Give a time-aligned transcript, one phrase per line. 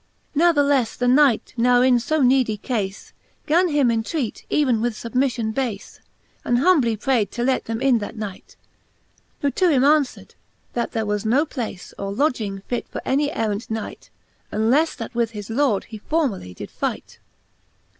[0.35, 3.13] Nathelefle the Knight, now in lb needy cafe,
[3.45, 5.99] Gan him entreat even with fubmiffion bafe.
[6.43, 8.55] And humbly praid to let them in that night:
[9.41, 10.33] Who to him aunfwer'd,
[10.73, 14.09] that there was noplace Of lodging fit for any errant Knight,
[14.51, 17.19] Unlefle that with his Lord he formerly did fight.